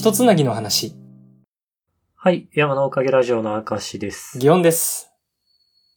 [0.00, 0.96] 一つなぎの話、
[2.16, 2.48] はい。
[2.54, 4.38] 山のおかげラジオの明石です。
[4.38, 5.12] 祇園です。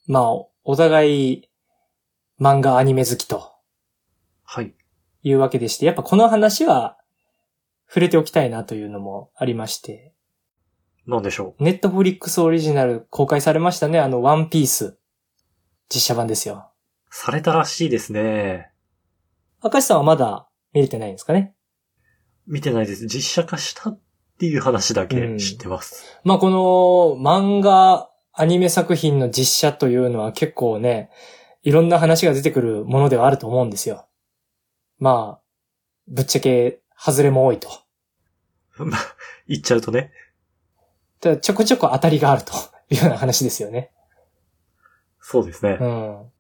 [0.08, 0.24] まあ、
[0.66, 1.50] お互い、
[2.38, 3.54] 漫画アニメ好きと
[4.44, 4.76] はい。
[5.22, 6.98] いうわけでして、やっぱこの話は、
[7.88, 10.14] 触れておきたいなというのもありまして、
[11.08, 15.00] なんでしょネットフリックスオリジナル公開されましたね、あの、ワンピース。
[15.88, 16.74] 実写版ですよ。
[17.10, 17.16] う。
[17.16, 18.70] されたらしいですね。
[19.64, 21.53] 明石さんはまだ見れてないんですかね？
[22.48, 23.08] 見てないです。
[23.08, 24.00] 実写化したっ
[24.40, 26.20] ていう話だけ知ってます。
[26.24, 31.10] まあ、この漫画、アニメ作品の実写というのは結構ね、
[31.62, 34.08] いろんな話が出てくるものではあると思うんですよ。
[35.00, 35.42] まあ、
[36.08, 37.70] ぶっちゃけ、外れも多いと。
[38.78, 39.02] まあ、
[39.48, 40.12] 言っちゃうとね。
[41.22, 42.54] ただちょこちょこ当たりがあると
[42.90, 43.92] いうような話ですよね。
[45.22, 45.86] そうですねう。
[45.86, 46.32] ん。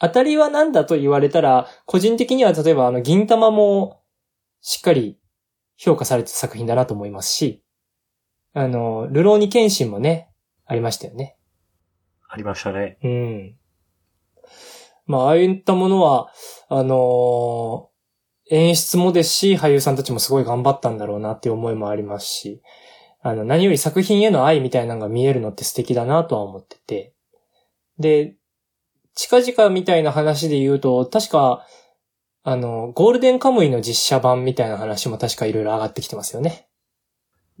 [0.00, 4.01] 当たりは何だと言われたら、個人的には例えばあの、銀玉も、
[4.62, 5.18] しっかり
[5.76, 7.62] 評価されてた作品だなと思いますし、
[8.54, 10.30] あの、ルローニケンシンもね、
[10.64, 11.36] ありましたよね。
[12.28, 12.98] ありましたね。
[13.02, 13.56] うん。
[15.06, 16.32] まあ、ああいったものは、
[16.68, 17.92] あのー
[18.50, 22.60] 演出もですし、俳優さんたちもすごい頑張ったんだろうなっていう思いもありますし、
[23.22, 27.14] あの、何より作品への愛みたいなのが見えるのって素敵だなとは思ってて。
[27.98, 28.34] で、
[29.14, 31.66] 近々みたいな話で言うと、確か、
[32.44, 36.66] あの、ゴールデンカムイの実写版みたいな話も確かいろいろ上がってきてますよね。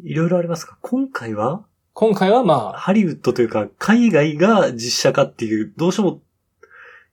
[0.02, 6.20] いろいろありますが、今回は、今回はまあ、ハリウッドというか、海外が実写化っていう、どうしても、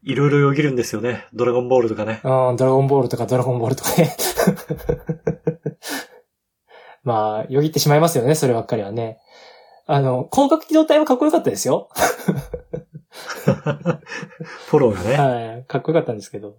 [0.01, 1.27] いろいろよぎるんですよね。
[1.33, 2.21] ドラゴンボールとかね。
[2.23, 4.15] うん、ドラゴンボールとかドラゴンボールとかね。
[7.03, 9.19] まあ、よぎってしまいますよね、そればっかりはね。
[9.85, 11.89] あの、広角機動隊はかっこよかったですよ。
[14.69, 15.17] フォローがね。
[15.17, 15.65] はい。
[15.65, 16.57] かっこよかったんですけど。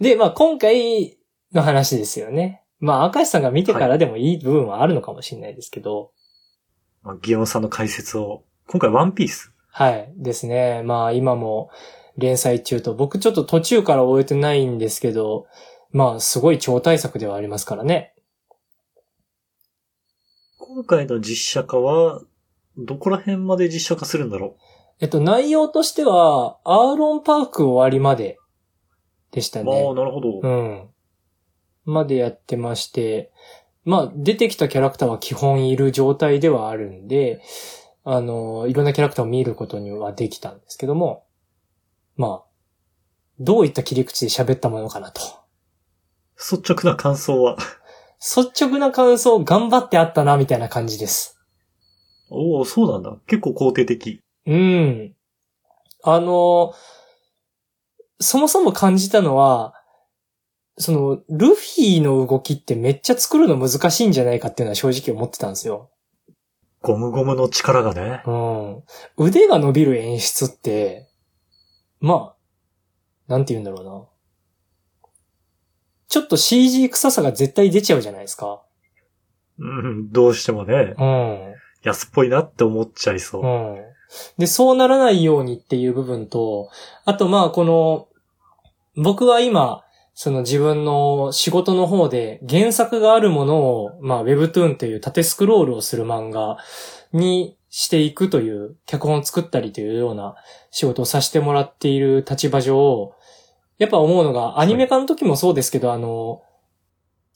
[0.00, 1.18] で、まあ今回
[1.52, 2.62] の話ですよね。
[2.78, 6.12] まあ、明石さんが見てからでもいい部分はあるのかもしれないですけど。
[7.02, 8.44] まあ、ギオンさんの解説を。
[8.68, 9.52] 今回ワンピース。
[9.68, 10.12] はい。
[10.16, 10.82] ですね。
[10.84, 11.70] まあ今も
[12.16, 15.46] 連載中と、僕ちょっと途中から終えてないんですけど、
[15.90, 18.14] まあすごい超大作ではありますからね。
[20.58, 22.22] 今回の実写化は、
[22.78, 24.56] どこら辺まで実写化するんだろ
[25.00, 28.38] えっと、内容としては、アーロンパーク終わりまで
[29.30, 29.64] でしたう。
[29.64, 29.84] ね。
[29.86, 30.40] ああ、なるほど。
[30.42, 30.88] うん。
[31.84, 33.32] までやってまして、
[33.84, 37.40] まあ、出てきたキャラクターは基本いる状態ではあるんで、
[38.04, 41.24] あの、いろんなキャラクターを見ることにはできたんですけども、
[42.16, 42.50] まあ、
[43.38, 45.22] どういった切り口で喋ったものかなと。
[46.36, 47.56] 率直な感想は？
[48.18, 51.38] 率直な感想、頑張ってあったな、みたいな感じです。
[52.28, 53.16] おお、そうなんだ。
[53.26, 54.20] 結構肯定的。
[54.50, 55.14] うん。
[56.02, 56.74] あの、
[58.18, 59.74] そもそも感じたのは、
[60.76, 65.90] その、ルフィの動きってめっちゃ作るの難しいんじゃないかっていうのは正直思ってたんですよ。
[66.82, 68.22] ゴムゴムの力がね。
[68.26, 68.82] うん。
[69.24, 71.08] 腕が伸びる演出って、
[72.00, 74.08] まあ、なんて言うんだろうな。
[76.08, 78.62] ちょっと CG 臭さが絶対出ちゃうじゃないですか。
[79.58, 81.54] うん、どうしてもね、うん。
[81.84, 83.42] 安っぽいなって思っちゃいそう。
[83.44, 83.89] うん。
[84.38, 86.70] で、そうならないようにっていう部分と、
[87.04, 88.08] あとまあこの、
[88.96, 89.82] 僕は今、
[90.14, 96.58] その自分の仕事の方で原作があるものを、まあ Webtoon という縦スクロールをする漫画
[97.12, 100.34] にしていくという、脚本を作ったりというような
[100.70, 103.14] 仕事をさせてもらっている立場上、
[103.78, 106.42] やっぱ思うのが、アニメ化の時もそうですけど、あの、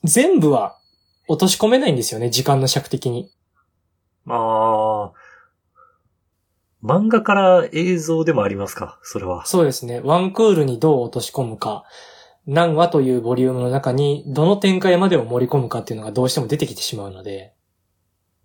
[0.02, 0.76] 全部は
[1.26, 3.30] 落とし込めないんですよね、時間の尺的に。
[4.28, 5.23] ああ。
[6.84, 8.98] 漫画から映像でもありますか？
[9.02, 9.46] それは。
[9.46, 10.00] そうですね。
[10.04, 11.84] ワンクールにどう落とし込むか、
[12.46, 17.54] 何話というボリュームの中にどの展開までを盛り込むかっていうのがどうしても出てきてしまうので、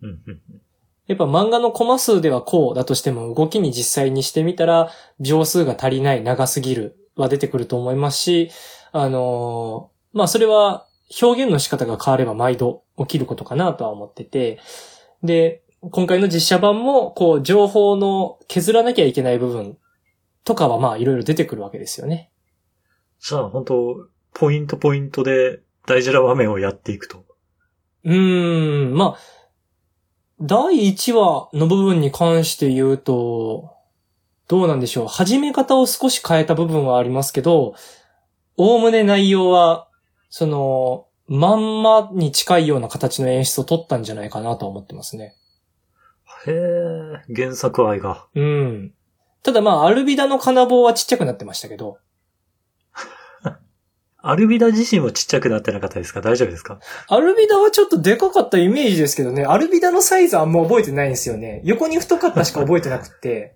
[0.00, 0.40] うんうん。
[1.06, 8.50] やっぱ漫画のコマ数ではこうだとしても動きに実際にしてみたら、秒数が足りない、長すぎるは出てくると思いますし、
[8.92, 10.86] あのーまあそれは
[11.22, 14.60] 表現の仕方が変われば毎度起きることかなとは思ってて、
[15.22, 19.78] で、今回の実写版も、こう、情報の削らなきゃいけない部分
[20.44, 22.30] とかはまあいろいろ出てくるわけですよね。
[23.20, 27.24] じゃあ本当ポイントポイントで大事な場面をやっていくと。
[28.04, 29.18] うーん、まあ、
[30.40, 33.74] 第1話の部分に関して言うと、
[34.48, 35.06] どうなんでしょう。
[35.06, 37.74] 始め方を少し変えた部分はありますけど、
[38.56, 39.88] おおむね内容は、
[40.30, 45.36] その、まんまに近いような形の演出を取ったんじゃないかなとは思ってますね。
[46.46, 48.26] へえ、原作愛が。
[48.34, 48.94] うん。
[49.42, 51.98] ただまあ、アルビダの金棒はちっちゃくなってましたけど、
[54.22, 56.20] アルビダ自身もちっちゃくなってなかったですか？
[56.20, 56.78] 大丈夫ですか？
[57.08, 61.62] アルビダはちょっとでかかったイメージですけどね、アルビダのサイズあんま覚えてないんですよね。
[61.64, 63.54] 横に太かったしか覚えてなくって。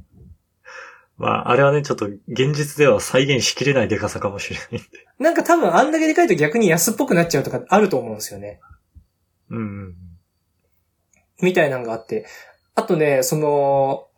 [1.17, 4.85] まあ、あれはね、ちょっと現実では再現しきれないデカさかもしれないんで。
[5.19, 8.61] なんか多分あんだけでかいと逆に安っぽくなっちゃうとかあると思うんですよね。
[9.51, 9.61] うんう
[9.91, 9.95] ん。
[11.43, 12.27] みたいなのがあって。
[12.75, 14.09] あとね、その、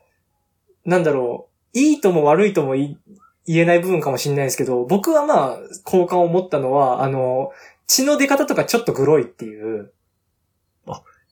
[0.84, 2.98] なんだろう、いいとも悪いともい
[3.46, 7.52] 言えない部分かもしれないですけど、僕はまあ、好感を持ったのは、あの、
[7.86, 9.92] 血の出方とかちょっとグロいっていう、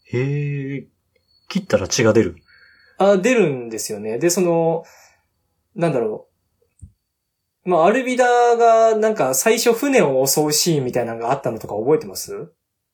[0.06, 0.87] へえ、
[1.49, 2.37] 切ったら血が出る。
[2.99, 4.19] あ、出るんですよね。
[4.19, 4.85] で、その、
[5.75, 6.29] なんだろ
[7.65, 7.69] う。
[7.69, 12.53] まあ、アルビダがなんか最初船を襲うシーンみたいなのがあったのとか覚えてます？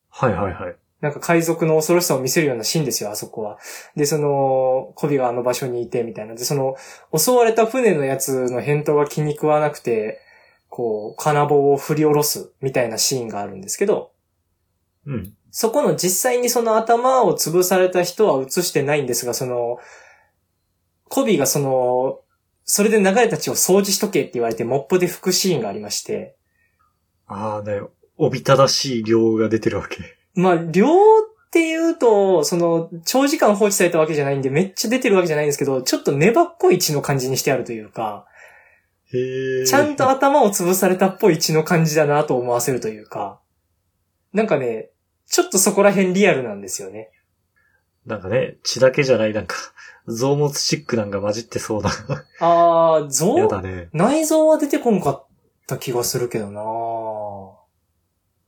[0.08, 0.76] はいはいはい。
[1.00, 3.58] なんか海賊の恐ろしさを見せるようなシーンですよ、あそこは。
[3.96, 6.34] で、その、コビがあの場所にいて、みたいな。
[6.34, 6.76] で、その、
[7.16, 10.20] 襲われた船のやつの返答が気に食わなくて、
[10.68, 14.12] こう、金棒を振り下ろす、みたいなシーンがあるんですけど、
[15.06, 15.34] うん。
[15.50, 19.78] そこの実際にその頭を潰された人は映してないんですが、その、
[21.08, 22.20] コビがその、
[22.64, 26.36] それで流れた血を掃除しとけって言われてモップで拭くシーンがありまして、
[27.26, 27.80] ああね、
[28.16, 30.19] おびただしい量が出てるわけ。
[30.34, 30.88] まあ、量っ
[31.50, 38.26] ていうと、その、長時間放置されたわけじゃないんで、めっちゃ出てるわけじゃないんですけど、ちょっと粘っこい血の感じにしてあるというか。
[39.12, 43.40] ちゃんと頭を潰されたっぽい血の感じだなと思わせるというか、
[44.32, 44.90] なんかね、
[45.26, 47.10] ちょっとそこら辺リアルなんですよね。
[48.06, 49.56] なんかね、血だけじゃない、なんか、
[50.06, 51.90] 臓物チックなんか混じってそうだ。
[52.40, 53.88] あー、や臓だね。
[53.92, 55.26] 内臓は出てこんかっ
[55.66, 56.62] た気がするけどな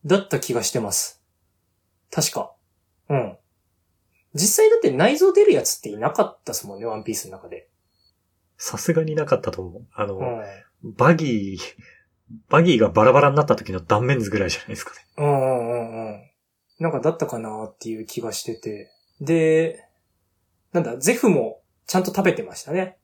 [0.05, 1.22] だった気がしてます。
[2.13, 2.55] 確か。
[3.09, 3.39] うん。
[4.35, 7.69] 実際だって内臓出るやつっていなかったですもんね、ワンピースの中で。
[8.57, 9.87] さすがになかったと思う。
[9.95, 10.23] あの、う
[10.89, 10.95] ん。
[10.95, 11.59] バギー、
[12.49, 15.01] バギーがバラバラになった時の断面図ぐらいじゃないですかね。
[15.17, 16.31] うんうんうんうん。
[16.79, 18.91] なんかだったかなっていう気がしてて。
[19.21, 19.89] で、
[20.73, 22.99] なんだ、ゼフもちゃんと食べてましたね。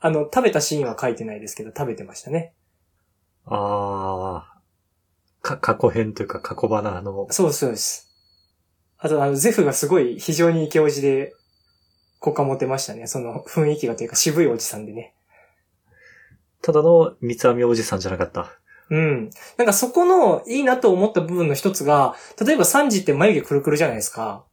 [0.00, 2.54] あの、食べたシーンは書いてないですけど、食べてましたね。
[3.46, 4.60] ああ、
[5.42, 8.13] か、過去編というか過去花の、そうですそうです。
[9.04, 11.34] あと、あの、ゼフがすごい非常にイケオジで、
[12.20, 13.06] 好感持てましたね。
[13.06, 15.14] その雰囲気がというか渋いおじさんでね。
[16.62, 18.58] ただの三つ編みおじさんじゃなかった。
[18.88, 19.30] うん。
[19.58, 24.46] なんかそこのいいなと思った部分の一つが、例えばサンジって眉毛くるくるじゃないですか。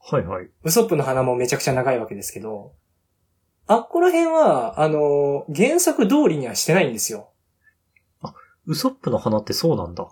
[0.00, 0.48] はいはい。
[0.64, 2.72] ウソップの鼻もめちゃくちゃ長いわけですけど、
[3.66, 7.32] あっこら辺は、あの、原作通りにはしてないんですよ。
[8.64, 10.08] ウソップの花ってそうなんだ。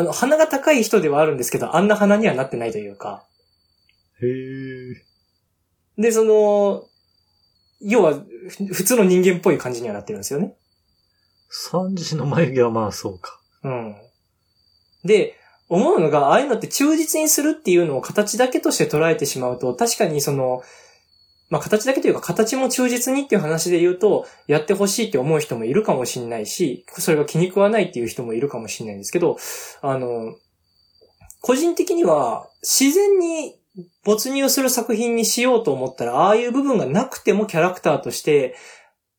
[0.00, 3.26] あの、鼻が高い人ではあるんですけど、あんな鼻にはなってないというか。
[4.22, 6.02] へえ。
[6.02, 6.84] で、その、
[7.82, 10.56] 要は、ふ普通の人間っぽい感じにはなってるんですよね。
[11.50, 13.38] 三時の眉毛はまあそうか。
[13.62, 13.96] うん。
[15.04, 15.36] で、
[15.68, 20.62] 思うのが、ああいうのって忠実にするっていうのを形だけとして捉えてしまうと、確かにその、
[21.50, 29.36] まあ形だけというか形も忠実にっていう話で言うと、やってほしいって思う人もいるかもしれないし、それが気に食わないっていう人もいるかもしれないんですけど、
[29.82, 30.36] あの、
[31.42, 33.56] 個人的には自然に
[34.04, 38.54] 没入する作品にしようと思ったら、ああいう部分がなくてもキャラクターとして、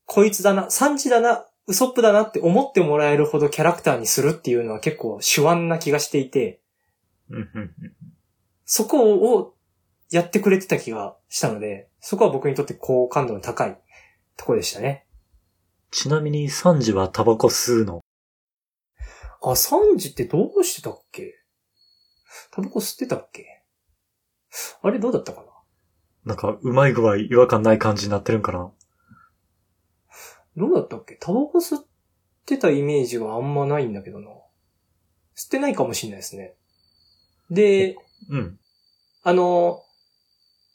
[0.05, 6.61] こいつだな、産地だな、ウソップだなって思ってもらえるほどキャラクターにするっていうのは結構手腕な気がしていて。
[8.65, 9.53] そこを
[10.11, 13.77] やってくれてた気がしたので、そこは僕にとって好感度の高い
[14.35, 15.05] とこでしたね。
[15.91, 18.01] ちなみに三時はタバコ吸うの？
[19.43, 21.35] あ、サンジってどうしてたっけ？
[22.51, 23.63] タバコ吸ってたっけ？
[24.81, 25.47] あれどうだったかな？
[26.25, 28.71] なんか、うまい具合違和感ない感じになってるんかな？
[30.57, 31.17] どうだったっけ？
[31.19, 31.85] タバコ吸っ
[32.45, 34.27] てたイメージがあんまないんだけどな。
[35.35, 36.55] 吸ってないかもしれないですね。
[37.49, 37.95] で、
[38.29, 38.59] うん。
[39.23, 39.81] あの、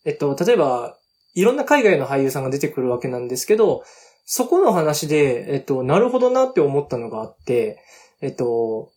[0.05, 0.99] えっと、例えば、
[1.37, 3.85] いろんな海外の俳優さんが出てくるわけなんですけど、
[4.25, 7.79] そこの話で、えっと、なるほどなって思ったのがあって、
[8.23, 8.91] えっと、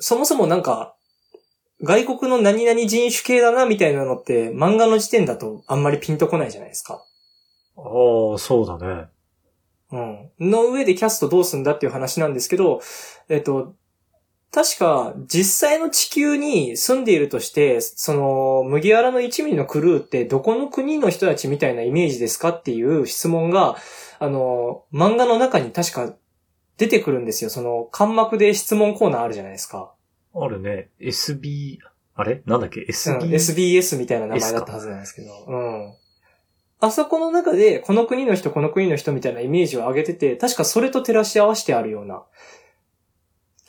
[0.00, 0.96] そもそもなんか、
[1.82, 7.02] 外国の何々人種系だなみたいなのって漫画の時点だとあんまりピンとこないじゃないですか。
[7.76, 9.06] ああ、そうだね。
[9.92, 10.50] うん。
[10.50, 12.80] の上でキャストどうすんだっていう話なんですけど、
[13.28, 13.76] えっと、
[14.52, 23.76] 確か実際の地球に住んでいるとして、その麦わらの1ミリのクルーってどこの国の人たちみたいなイメージですかっていう質問が、
[24.18, 26.14] あの、漫画の中に確か
[26.78, 27.50] 出てくるんですよ。
[27.50, 29.94] その、端幕で質問コーナーあるじゃないですか。
[30.34, 30.90] あるね。
[31.00, 31.78] SB、
[32.16, 32.42] あれ？
[32.44, 32.80] なんだっけ？
[32.80, 33.34] うん ?SB?
[33.34, 35.28] SBS みたいな名前だったはずなんですけど。
[35.46, 35.94] うん。
[36.80, 42.24] あそこの中で、この国の人、この国の人みたいなイメージを上げてて、確かそれと照らし合わせてあるような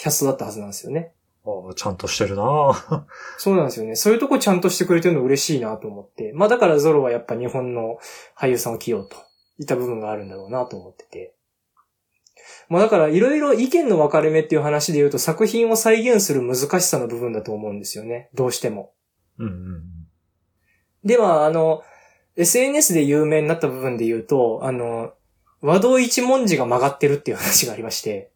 [0.02, 1.14] キャストだったはずなんですよね。
[1.46, 2.44] ああちゃんとしてるな
[3.38, 3.96] そうなんですよね。
[3.96, 6.32] そういうとこちゃんとしてくれてるの嬉しいなと思って。
[6.34, 8.00] まあだからゾロはやっぱ日本の
[8.36, 9.16] 俳優さんを起用と
[9.60, 11.36] いった部分があるんだろうなと思ってて。
[12.68, 18.32] まあだからいろいろ意見の分かれ目っていう話で言うと作品を再現する難しさの部分だと思うんですよね。
[18.34, 18.94] どうしても。
[19.38, 19.84] うんうん。
[21.04, 21.84] では、あの、
[22.38, 25.14] SNS で有名になった部分で言うと、あの、
[25.62, 28.32] 和道一文字が曲がってるっていう話がありまして、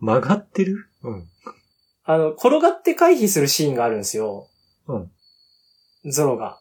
[0.00, 0.88] 曲がってる？
[1.02, 1.28] うん。
[2.04, 4.48] あの、転がって回避するシーンがあるんですよ。
[4.86, 5.10] うん。
[6.10, 6.58] ゾロが。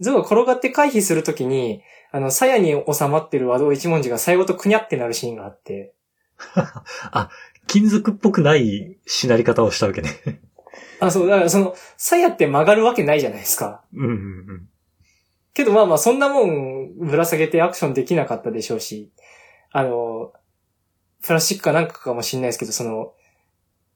[0.00, 5.94] ゾロが転がって回避するときに、あの、鞘に収まってる和道一文字が最後とくにゃってなるシーンがあって、
[7.66, 10.10] 金属っぽくないしなり方をしたわけね。
[11.00, 13.82] あ、そう、だからその、鞘って曲がるわけないじゃないですか。
[13.94, 14.68] うんうんうん。
[15.54, 19.10] けどまあまあ、そんなもん、ぶら下げてアクションできなかったでしょうし、
[19.70, 20.32] あの、
[21.22, 23.12] プラスチックかなんかかもしれないですけど、その、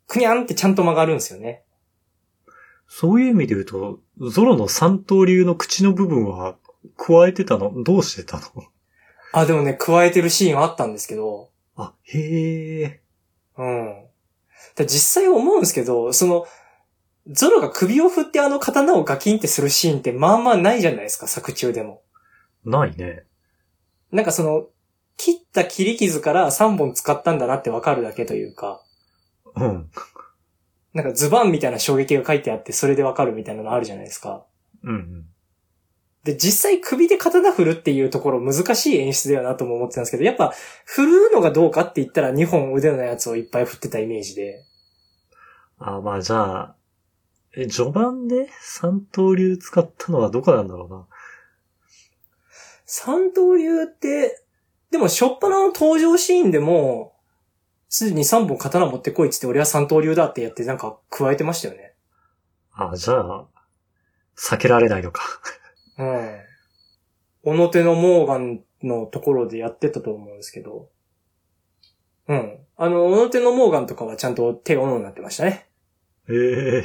[0.07, 1.65] くにゃんってちゃんと曲がるんですよね。
[2.89, 3.99] そういう意味で言うと、
[4.31, 6.57] ゾロの三刀流の口の部分は
[6.97, 7.83] 加えてたの？
[7.83, 8.45] どうしてたの？
[9.33, 13.01] あ、でもね、加えてるシーンはあったんですけど、あ、へえ。
[13.59, 14.07] うん。
[14.77, 16.47] だ実際思うんですけど、その、
[17.29, 22.03] ゾロが首を振ってあの刀をガキンってするシーンってまあまあないじゃないですか、作中でも。
[22.65, 23.25] ないね。
[24.13, 24.69] なんかその、
[25.17, 28.83] 切った切り傷から3本使ったんだなってわかるだけというか、
[29.55, 29.91] うん。
[30.93, 34.45] なんかズバンみたいな衝撃が書いてあってそれでわかるみたいなのあるじゃないですか。
[34.83, 35.27] うんうん。
[36.25, 40.53] で、実際首で刀振るっていうところ難しい演出だよなとも思ってたんですけど、やっぱ
[40.85, 44.65] 振るのがどうかって言ったら2本腕のやつをいっぱい振ってたイメージで。
[45.79, 46.77] あ、まあじゃあ、
[47.57, 51.07] え、序盤で三刀流使ったのはどこなんだろうな。
[52.85, 54.45] 三刀流って、
[54.91, 57.15] でも、しょっぱなの登場シーンでも、
[57.89, 61.95] すでに3本刀持ってこいっつって俺は三刀流だってやってなんか加えてましたよね。
[62.73, 63.47] あ、じゃあ、
[64.37, 65.23] 避けられないのか。
[65.99, 66.41] うん。
[67.43, 70.91] 表のモーガンのところでやってたと思うんですけど。
[72.29, 72.59] うん。
[72.77, 75.69] あの、表のモーガンとかはちゃんと手斧になってましたね。
[76.29, 76.33] え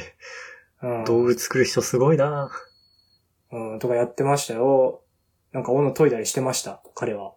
[0.82, 1.04] うん。
[1.04, 2.50] 動物食う人すごいな。
[3.50, 5.02] うん、とかやってましたよ。
[5.52, 7.34] なんか斧研いだりしてました、彼は。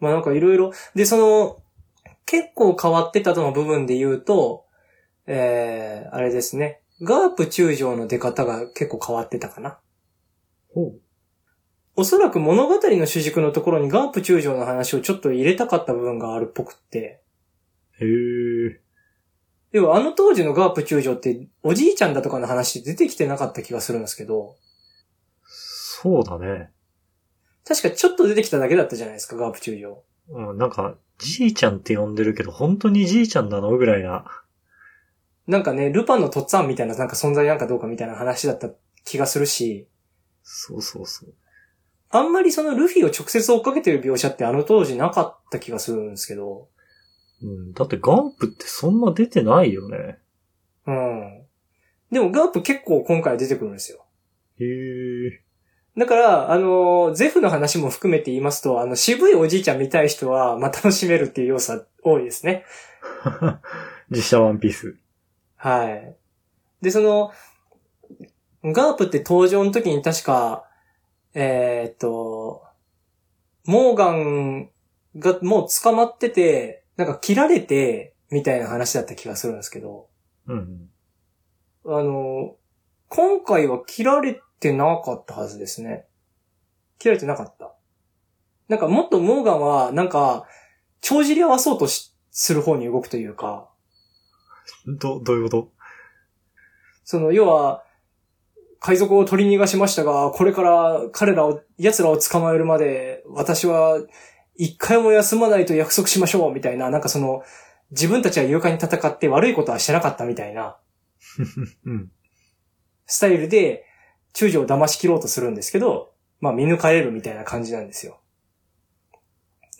[0.00, 1.62] まあなんかいろいろ、で、その、
[2.26, 4.64] 結構変わってたとの部分で言うと、
[5.26, 6.80] えー、あれですね。
[7.02, 9.78] ガープ中将の出方が結構変わってたかな。
[10.72, 11.00] ほう。
[11.96, 17.22] おそらく物語の主軸のところにガープ中将の話をちょっと入れたかった部分があるっぽくって。
[18.00, 18.80] へえ。
[19.72, 24.56] 要はあの当時のガープ中将っておじいちゃんだとかの話出てきてなかった気がするんですけど、
[25.46, 26.70] そうだね。
[27.66, 30.02] 確かちょっと出てきただけだったじゃないですか、ガープ中将。
[30.30, 34.24] うん、なんか、じいちゃんって呼んでるけど、本当にじいちゃんなのぐらいな。
[35.46, 38.70] なんかね、ルパンのとっつぁんみたいななんか存在なんかどうかみたいな話だった
[39.04, 39.88] 気がするし、
[40.42, 41.34] そうそうそう。
[42.10, 46.68] あんまりそのルフィを直接追っかけてる描写ってあの当時なかった気がするんですけど、
[47.42, 50.18] うん、だってガンプってそんな出てないよね。
[50.86, 51.44] うん。
[52.12, 54.06] でもガープ結構今回出てくるんですよ。
[54.60, 55.43] へえ。
[55.96, 62.64] だから、あの、ゼフの話も含めて言いますと、あの、渋いおじいちゃん見たい人は、まあ、楽しめるっていう要素は多いですね。
[64.10, 64.96] 実写ワンピース。
[65.56, 66.16] はい。
[66.82, 67.32] で、その、
[68.64, 70.68] ガープって登場の時に確か、
[71.34, 72.64] えーっと、
[73.64, 74.70] モーガン
[75.16, 80.08] がもう捕まってて、なんか切られて、みたいな話だった気がするんですけど、
[80.46, 80.90] うん。
[81.86, 82.56] あの、
[83.08, 86.06] 今回は切られてなかったはずですね。
[86.98, 87.74] 切られてなかった。
[88.68, 90.46] なんかもっとモーガンは、なんか、
[91.00, 93.70] 帳尻合わそうとしする方に動くというか、
[94.86, 95.72] ど、どういうこと？
[97.04, 97.84] その、要は、
[98.80, 104.02] 海賊を取り逃がしましたが、これから彼らを、奴らを捕まえるまで、私は
[104.56, 107.42] 一回も休まないと約束しましょう、みたいな、なんかその、
[107.90, 110.78] 自分たちは勇敢に戦って悪いことはしてなかったみたいな
[111.84, 112.10] うん。
[113.06, 113.84] スタイルで、
[114.34, 118.20] 中将を騙し切ろうとするんですけど、まあ見抜かれるみたいな感じなんですよ。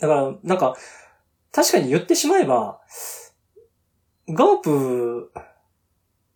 [0.01, 0.77] だから、なんか、
[1.53, 2.81] 確かに言ってしまえば、
[4.29, 5.31] ガープ、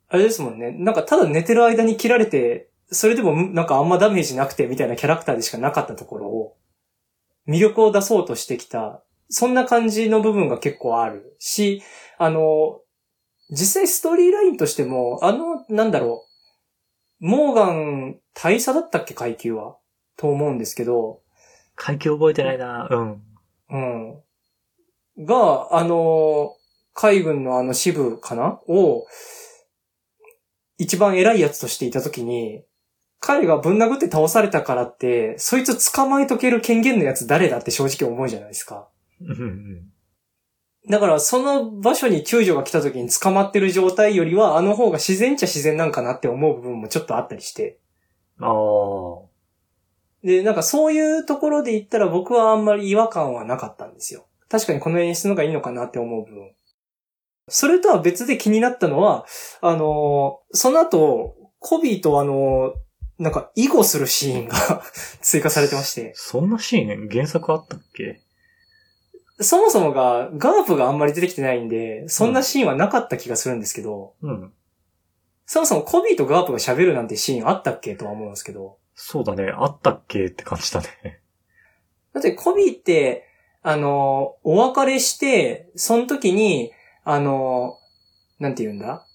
[0.09, 0.71] あれですもんね。
[0.73, 6.57] なんかただ寝てる間に切られて、それでもなんかあんまダメージなくてみたいなキャラクターでしかなかったところを、
[7.47, 11.83] 魅力を出そうとしてきた、そんな感じの部分が結構あるし、
[12.17, 12.81] あの、
[13.51, 16.28] 実際ストーリーラインとしても、あの、なんだろう、
[17.21, 19.77] モーガン大佐だったっけ階級は？
[20.17, 21.21] と思うんですけど、
[21.75, 22.89] 階級覚えてないな。
[22.91, 23.23] うん。
[23.71, 23.79] う
[25.23, 25.25] ん。
[25.25, 26.55] が、あの、
[26.95, 28.61] 海軍のあの支部かな？
[28.69, 29.07] を、
[30.79, 32.63] 一番偉いやつとしていたときに、
[33.21, 38.89] 彼がぶん殴って倒されたからって、そいつ捕まえとける権限のやつ誰だって正直思うじゃないですか。
[39.21, 39.93] うんうん。
[40.89, 47.79] だから、その場所に救助が来た時に捕まってる状態よりは、あの方が自然っちゃ自然なんかなって思う部分もちょっとあったりして。
[48.41, 49.29] ああ。
[50.23, 54.27] で、なんかそういうところで言ったら僕はあんまり違和感はなかったんですよ。
[54.49, 56.53] 確かにこの演出の方がいいのかなって思う部分。
[57.49, 59.27] それとは別で気になったのは、
[59.61, 64.83] あのーその後、コビーとあのーなんか、囲碁するシーンが
[65.23, 66.13] 追加されてまして。
[66.15, 68.21] そんなシーン原作あったっけ？
[69.41, 74.53] そもそもが、ガープがあんまり出てきてないんで、そんなシーンはなかった気がするんですけど、うん。
[75.47, 78.79] そもそもコビーとガープが喋るなんてシーンあったっけとは思うんですけど。
[78.95, 79.51] そうだね。
[79.55, 80.89] あったっけって感じだね。
[82.13, 83.27] だってコビーって、
[83.63, 86.73] あの、お別れして、その時に、
[87.05, 87.79] あの、
[88.39, 89.07] なんて言うんだ？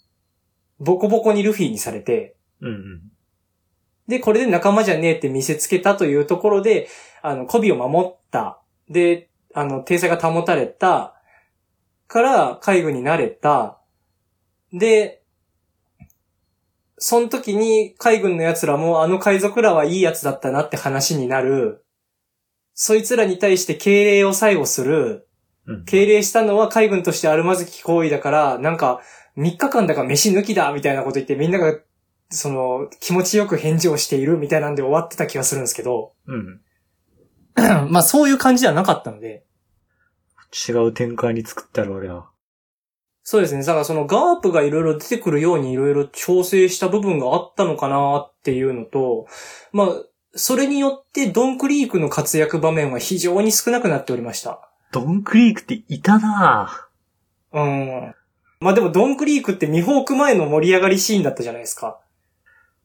[0.80, 3.02] ボコボコにルフィにされて、うんうん。
[4.08, 6.88] で、これで仲間じゃねえって見せつけたというところで、
[7.22, 8.62] あの、コビーを守った。
[8.90, 11.16] で、あの、体裁が保たれた。
[12.08, 13.80] から、海軍になれた。
[14.72, 15.24] で、
[16.98, 21.86] その時に海軍の奴らもあの海賊らはいい奴だったなって話になる。
[22.74, 25.28] そいつらに対して敬礼を最後する。
[25.68, 25.86] うん。
[25.86, 29.02] 敬礼したのは海軍としてあるまずき行為だから、なんか、
[29.38, 31.78] 3日間だから飯抜きだみたいなこと言ってみんなが、
[32.30, 36.62] その、気持ちよく返事をしているみたいなんで終わってた気がするんですけど、うん。
[37.90, 39.46] まあそういう感じではなかったので、
[40.68, 42.30] 違う展開に作ってあるわけだ。
[43.24, 43.64] そうですね。
[43.64, 49.28] だからそのガープがいろいろ出てくるようにいろいろ調整した部分があったのかなっていうのと、
[49.72, 49.88] まあ、
[50.36, 54.70] それによってドンクリークの活躍場面は非常に少なくなっておりました。
[54.92, 57.64] ドンクリークっていたなぁう
[58.10, 58.16] ん。
[58.60, 62.02] まあでもドンクリークってミホーク前の盛り上がりシーンだったじゃないですか。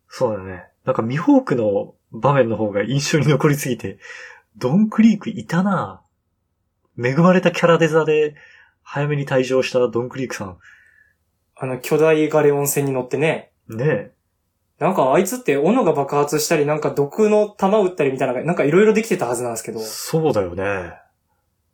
[0.08, 0.64] そうだね。
[0.84, 3.98] なんかミホークの場面の方が印象に残りすぎて、
[4.58, 8.34] ドンクリークいたなぁ恵まれたキャラデザで
[8.82, 10.58] 早めに退場したドンクリークさん。
[11.56, 13.52] あの巨大ガレオン船に乗ってね。
[13.68, 14.12] ねえ。
[14.78, 20.92] なんかあいつって斧が爆発したりなんか毒の弾撃ったりみたいな、なんかいろいろできてたはずなんですけど、そうだよね。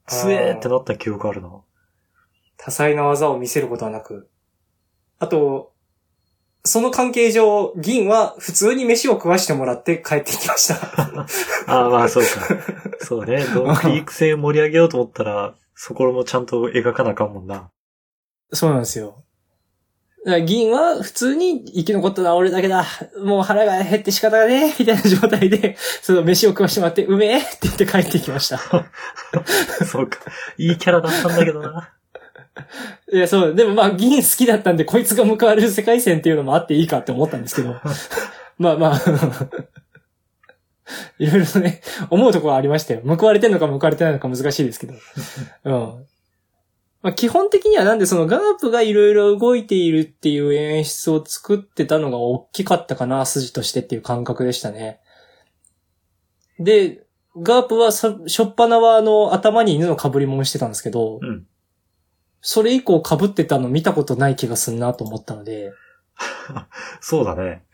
[0.06, 1.50] つえーってなった記憶あるな。
[2.56, 4.30] 多彩な技を見せることはなく。
[5.18, 5.73] あと、
[6.66, 10.76] その関係上、銀は普通に飯を食わしてもらって帰ってきました。
[11.68, 12.28] ああ、まあそうか。
[13.00, 13.44] そうね。
[13.52, 17.70] ドンクリーク戦盛り上げようと思ったら、そこもちゃんと描かなあかんもんな。
[18.52, 19.24] そうなんですよ。
[20.46, 22.86] 銀は普通に生き残ったのは俺だけだ。
[23.22, 28.58] もう腹が減って仕方がねえみたいな状態で、その飯を食わしてもらって、うめえって言って帰ってきました。
[29.84, 30.18] そうか。
[30.56, 31.92] いいキャラだったんだけどな。
[33.12, 33.54] いや、そう。
[33.54, 37.74] でもまあ、銀好きだったんで、こいつが報われる世界線っていうのもあっていいかって思ったんですけど。
[38.58, 39.00] まあまあ。
[41.18, 43.00] いろいろね、思うところはありましたよ。
[43.04, 44.94] 報われてんのか報われてないのか難しいですけど。
[45.64, 46.06] うん。
[47.02, 55.00] まあ、基本的にはなんでそのガープがいろいろ動いているっていう演出を作ってたのが大きかったかな、筋としてっていう感覚でしたね。
[56.58, 57.04] で、
[57.36, 61.46] ガープはさ、しょっぱなはあの、頭に犬の被り物してたんですけど、うん。
[62.46, 65.72] それ以降被ってたの見たことない気がすんなと思ったので、
[67.00, 67.64] そうだね。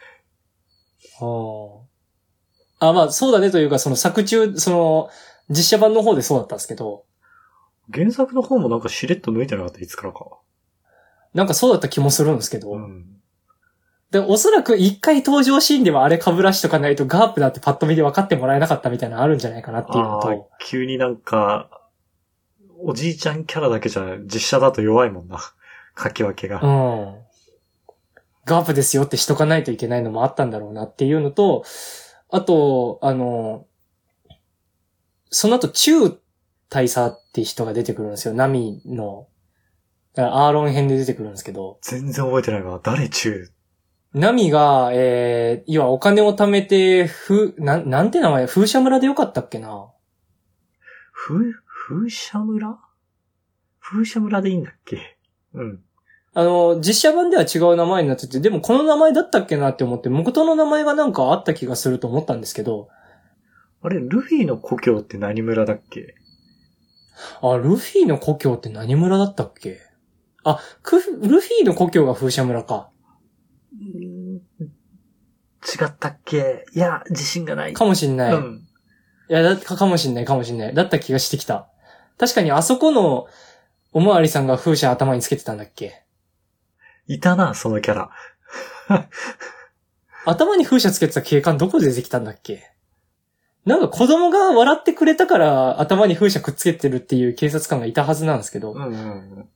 [2.81, 5.11] ああ、まあそうだねというか、その作中、その、
[5.49, 7.05] 実写版の方でそうだったんですけど、
[7.93, 10.39] 原作の方もなんかしれっと抜いてなかった、いつからか。
[11.35, 13.07] なんかそうだった気もするんですけど、うん。
[14.13, 21.80] で、おそらく一回登場シーンではあれ被らしとかないとガープだってパッと見で分かってもらえなかったみたいなのあるんじゃないかなっていうのと、急になんか、
[22.83, 25.39] おじいちゃんキャラだけじゃ実写だと弱いもんな。
[26.03, 26.61] 書き分けが。
[26.63, 27.19] うん。
[28.47, 31.65] ガープですよってしとかないといけないのもあったんだろうなっていうのと、
[32.31, 33.67] あと、あの、
[35.31, 36.17] その後、チュー
[36.69, 38.35] 大佐って人が出てくるんですよ。
[38.35, 39.29] ナミの、
[40.17, 42.81] アーロン編で出てくるんですけど、全然覚えてないわ。
[42.83, 43.51] 誰中
[44.13, 48.47] ナミが、えー、要はお金を貯めて、ふ、なん、なんて名前？
[48.47, 49.89] 風車村でよかったっけな
[51.13, 51.55] ふ、
[51.91, 52.79] 風車村？
[53.81, 55.19] 風車村でいいんだっけ？
[55.55, 55.81] うん。
[56.33, 62.89] あの、実写版では違う名前になってて、でもこの名前だったっけなって思って、元の名前がなんかあった気がすると思ったんですけど、
[63.83, 66.15] あれ、ルフィの故郷って何村だっけ？
[67.43, 69.81] あ、ルフィの故郷って何村だったっけ？
[70.45, 72.91] あ、クフ、ルフィの故郷が風車村か。
[73.73, 74.41] 違
[75.85, 76.67] ったっけ？
[76.73, 77.73] いや、自信がない。
[77.73, 78.33] かもしんない。
[78.33, 78.69] いうん。
[79.29, 80.75] や、だかかもしんない、かもしんない。
[80.75, 81.70] だった気がしてきた。
[82.21, 83.27] 確かにあそこの、
[83.93, 86.05] おまわりさんが風車頭につけてたんだっけ？
[87.07, 88.11] いたな、そのキャラ。
[90.27, 92.71] 頭に風車つけてた警官どこで出てきたんだっけ？
[93.65, 98.97] なんか子供が笑ってくれたから頭に風車くっつけてるっていう警察官がいたはずなんですけど、うんうんう
[99.41, 99.49] ん。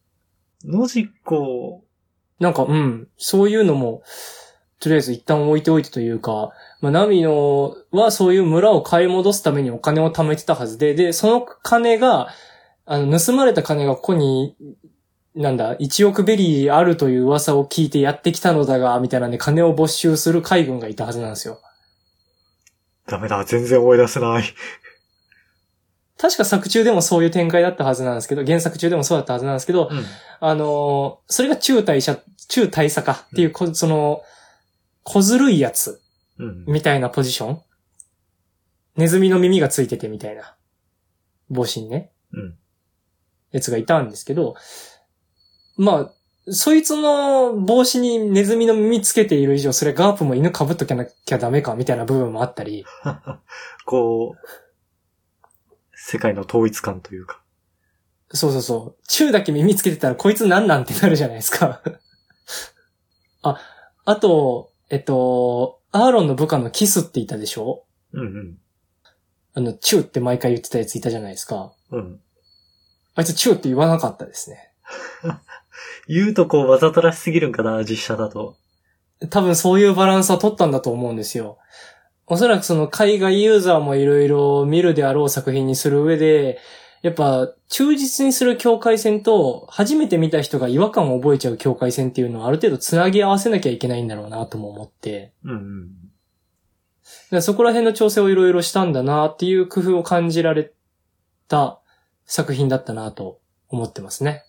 [0.64, 1.84] ノジコ、
[2.40, 4.02] なんかうん、そういうのも、
[4.80, 6.50] とりあえず一旦置いておいてというか、
[6.80, 12.28] まあ、ナミノはそういう村を買い戻すためにお金を貯めてたはずで、で、その金が、
[12.86, 14.56] あの、盗まれた金がここに、
[15.34, 21.60] なんだ、1億ベリーあるという噂を聞いてやってきたのだが、みたいなんで金を没収する海軍がいたはずなんですよ。
[23.06, 24.44] ダメだ、全然思い出せない。
[26.16, 30.04] 確か作中でもそういう展開だったはずなんですけど、原作中でもそうだったはずなんですけど、うん。
[30.40, 32.18] あのーそれが中大社、
[32.48, 34.22] 中大佐かっていうこ、その、
[35.02, 36.00] 小ずるいやつ
[36.38, 36.64] うん。
[36.66, 37.60] みたいなポジション？
[38.96, 40.54] ネズミの耳がついててみたいな
[41.50, 42.56] 帽子にね、うん。
[43.54, 44.56] やつがいたんですけど、
[45.76, 52.84] まあ、そいつの帽子にネズミの耳つけている以上、それガープも犬被っときゃなきゃダメかみたいな部分もあったり、
[53.86, 54.36] こう、
[55.94, 57.42] 世界の統一感というか。
[58.30, 59.02] そうそうそう。
[59.06, 61.80] チューだけ耳つけてたらこいつなんなんってなるじゃないですか。
[63.42, 63.60] あ、
[64.04, 67.86] あと、えっと、アーロンの部下のキスっていたでしょ？
[68.12, 68.58] うん
[69.54, 71.72] あの、チューって毎回言ってたやついたじゃないですか。
[71.92, 72.20] うん。
[73.16, 73.20] うん。
[73.20, 74.70] あいつチューって言わなかったですね。
[76.08, 78.56] 言うとこうわざとらしすぎるんかな、実写だと。
[79.30, 81.58] 多分そういうバランスは取ったんだと思うんですよ。
[82.26, 86.58] おそらくその海外ユーザーもいろいろ見るであろう作品にする上で、
[87.02, 95.90] やっぱ忠実にする境界線と初めて見た人が違和感を覚えちゃう境界線っていうのをある程度つなぎ合わせなきゃいけないんだろうなとも思って、うんうん。
[97.30, 100.72] だそこら辺の調整をいろいろしたんだなっていう工夫を感じられ
[101.46, 101.82] た
[102.26, 104.44] 作品だったなと思ってますね。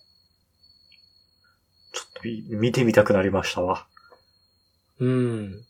[1.92, 3.86] ちょっとい見てみたくなりましたわ。
[4.98, 5.64] うん。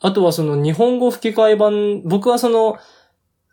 [0.00, 2.78] あとはその日本語吹き替え版、僕はその、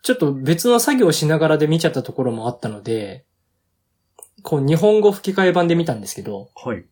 [0.02, 3.26] ちょっと別の作業をしながらで見ちゃったところもあったので、
[4.42, 6.86] こう日本語吹き替え版で見たんですけど、はい。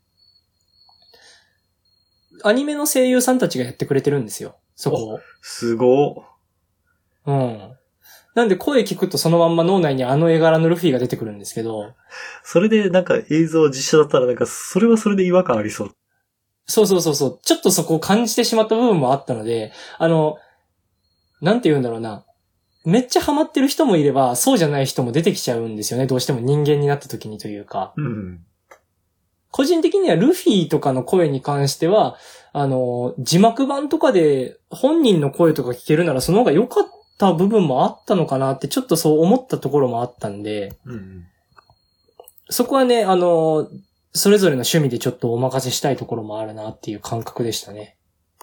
[2.44, 4.56] アニメの声優さんたちがやってくれてるんですよ。
[4.76, 5.20] そこを。
[5.42, 6.26] すご
[7.26, 7.78] うん。
[8.34, 11.94] なんで声聞くとそのまんま脳内にあの絵柄のルフィが出てくるんですけど、
[12.44, 15.92] それでなんか映像実写だったらなんかそれはそれで違和感ありそう。
[16.66, 20.38] そうそうそうそう、ちょっとそこを感じてしまった部分もあったので、あの、
[21.42, 22.26] なんて言うんだろうな。
[22.84, 26.08] めっちゃハマってる人もいれば、そうじゃない人も出てきちゃうんですよね。
[26.08, 27.94] どうしても人間になった時にというか。
[27.98, 28.40] うん。
[29.52, 32.16] 個人的にはルフィとかの声に関しては、
[32.54, 37.01] あの、字幕版とかで本人の声とか聞けるならその方が良かった
[37.34, 41.26] 部分もあったのかなってちょっとそう思ったところもあったんで、うん。
[42.50, 43.70] そこはね、あの、
[44.14, 47.98] それぞれの趣味でちょっとお任せしたいところもあるなっていう感覚でしたね。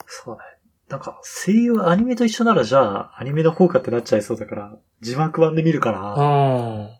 [0.07, 0.59] そうだね。
[0.89, 6.15] なんか声優アニメと一緒ならじゃあアニメの方かってなっちゃいそうだから字幕版で見るかな。
[6.15, 6.91] うん。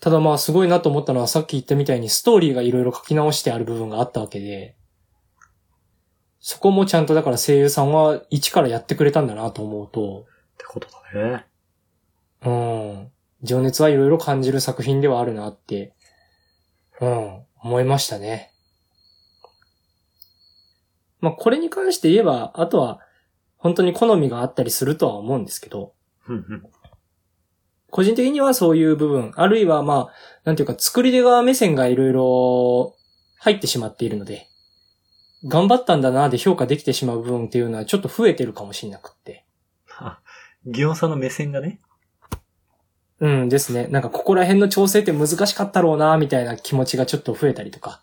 [0.00, 4.74] ただまあすごいなと思ったのはさっき言ったみたいにストーリーがいろいろ書き直してある部分があったわけで、
[6.44, 11.46] そこもちゃんとだから声優さんは一からやってくれたんだなと思うと、ってことだね。
[12.44, 13.10] うん。
[13.42, 15.94] 情熱はいろいろ感じる作品ではあるなって、
[17.00, 18.52] うん、思いましたね。
[21.20, 22.98] まあこれに関して言えば、あとは
[23.56, 25.94] 本当に好みがあったりするとは思うんですけど。
[27.88, 30.12] 個人的にはそういう部分、あるいはまあ、
[30.44, 32.96] なんていうか作り手側目線がいろいろ
[33.38, 34.48] 入ってしまっているので、
[35.44, 39.44] 頑張ったんだなで評価できてしまう部分っていうのはちょっと増えてるかもしれなくって。
[39.98, 40.20] あ、
[40.66, 41.80] ギオンさんの目線がね。
[43.20, 43.86] うんですね。
[43.88, 48.02] なんかここら辺の調整って難しかったろうなみたいな気持ちがちょっと増えたりとか。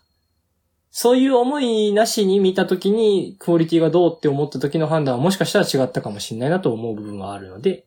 [0.90, 7.86] そういう思いなしに見たときに、クオリティがどうって思った時の判断はもしかしたら違ったかもしれないなと思う部分はあるので、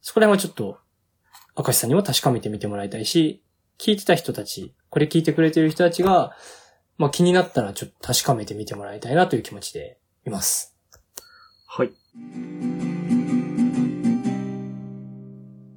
[0.00, 0.78] そこら辺はちょっと、
[1.56, 3.42] 明石さんにも確かめてみてもらいたいし、
[3.78, 6.36] 聞いてた人たち、これ聞いてくれてる人たちが、
[6.98, 10.76] まあ気になったらちょっと確かめてみてもらいたいなという気持ちでいます。
[11.66, 11.90] はい。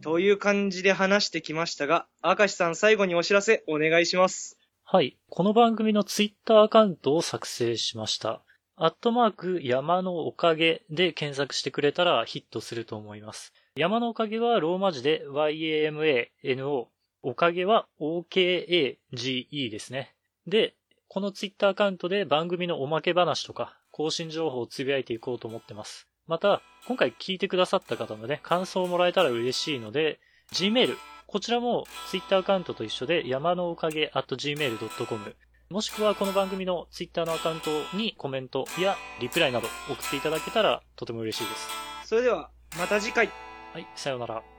[0.02, 4.58] という感じで話してきましたが、明石さん最後にお知らせお願いします。
[4.84, 5.18] はい。
[5.30, 8.44] この番組のツイッターアカウントを作成しました。
[8.76, 13.54] アットマーク山のおかげで検索してくれたらヒットすると思います。
[13.78, 16.88] 山のおかげはローマ字で YAMANO。
[17.24, 20.14] おかげは OKAGE ですね。
[20.46, 20.76] で、
[21.08, 26.08] このツイッターアカウントで番組のおまけ話とか更新情報をつぶやいていこうと思ってます。
[26.28, 30.20] また、今回聞いてくださった方のね、感想をもらえたら嬉しいので、
[30.52, 35.36] Gmail、こちらも Twitter アカウントと一緒で山のおかげ at gmail.com
[35.70, 41.68] もしくはこの番組の Twitter のアカウントにコメントやリプライなど送っていただけたらとても嬉しいです。
[42.08, 43.30] それでは、また次回。
[43.74, 44.55] はい、さようなら。